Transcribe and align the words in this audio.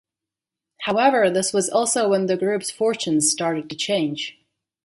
However, 0.79 1.29
this 1.29 1.53
was 1.53 1.69
also 1.69 2.09
when 2.09 2.25
the 2.25 2.35
group's 2.35 2.71
fortunes 2.71 3.29
started 3.29 3.69
to 3.69 3.75
change. 3.75 4.35